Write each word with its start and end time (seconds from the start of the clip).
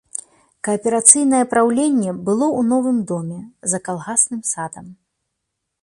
Кааперацыйнае 0.67 1.41
праўленне 1.51 2.11
было 2.29 2.45
ў 2.59 2.61
новым 2.73 2.97
доме, 3.13 3.39
за 3.75 3.85
калгасным 3.89 4.41
садам. 4.55 4.85